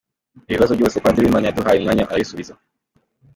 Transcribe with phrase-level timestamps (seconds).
[0.47, 2.53] Ibi bibazo byose, Padiri Uwimana yaduhaye umwanya arabisubiza.